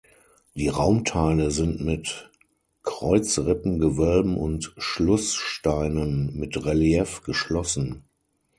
Die 0.55 0.67
Raumteile 0.67 1.51
sind 1.51 1.79
mit 1.85 2.31
Kreuzrippengewölben 2.81 4.35
und 4.35 4.73
Schlusssteinen 4.79 6.35
mit 6.39 6.65
Relief 6.65 7.21
geschlossen. 7.21 8.03